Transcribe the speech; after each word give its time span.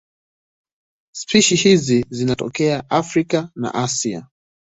Spishi 1.11 1.55
hizi 1.55 2.05
zinatokea 2.09 2.89
Afrika 2.89 3.49
na 3.55 3.73
Asia. 3.73 4.27